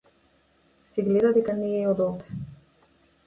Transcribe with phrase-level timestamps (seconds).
[0.93, 2.39] Се гледа дека не е од овде.